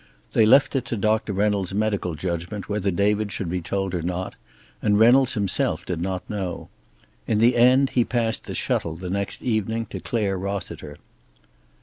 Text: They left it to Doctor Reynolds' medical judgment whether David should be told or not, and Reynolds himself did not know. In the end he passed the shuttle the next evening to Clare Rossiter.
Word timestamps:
They 0.33 0.47
left 0.47 0.75
it 0.75 0.83
to 0.85 0.97
Doctor 0.97 1.31
Reynolds' 1.31 1.75
medical 1.75 2.15
judgment 2.15 2.67
whether 2.67 2.89
David 2.89 3.31
should 3.31 3.49
be 3.51 3.61
told 3.61 3.93
or 3.93 4.01
not, 4.01 4.33
and 4.81 4.97
Reynolds 4.97 5.35
himself 5.35 5.85
did 5.85 6.01
not 6.01 6.27
know. 6.27 6.69
In 7.27 7.37
the 7.37 7.55
end 7.55 7.91
he 7.91 8.03
passed 8.03 8.45
the 8.45 8.55
shuttle 8.55 8.95
the 8.95 9.11
next 9.11 9.43
evening 9.43 9.85
to 9.91 9.99
Clare 9.99 10.39
Rossiter. 10.39 10.97